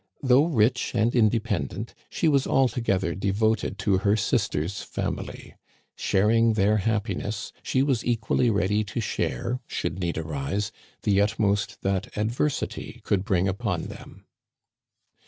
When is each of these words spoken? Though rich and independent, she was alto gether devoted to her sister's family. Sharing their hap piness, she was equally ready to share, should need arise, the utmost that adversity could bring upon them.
Though 0.23 0.45
rich 0.45 0.95
and 0.95 1.13
independent, 1.15 1.93
she 2.09 2.27
was 2.27 2.47
alto 2.47 2.81
gether 2.81 3.13
devoted 3.13 3.77
to 3.85 3.99
her 3.99 4.15
sister's 4.17 4.81
family. 4.81 5.53
Sharing 5.95 6.53
their 6.53 6.77
hap 6.77 7.05
piness, 7.05 7.51
she 7.61 7.83
was 7.83 8.03
equally 8.03 8.49
ready 8.49 8.83
to 8.83 8.99
share, 8.99 9.59
should 9.67 9.99
need 9.99 10.17
arise, 10.17 10.71
the 11.03 11.21
utmost 11.21 11.83
that 11.83 12.17
adversity 12.17 13.01
could 13.03 13.23
bring 13.23 13.47
upon 13.47 13.89
them. 13.89 14.25